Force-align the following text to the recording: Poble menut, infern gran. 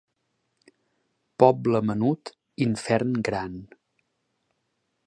Poble 1.43 1.83
menut, 1.91 2.33
infern 2.67 3.15
gran. 3.31 3.63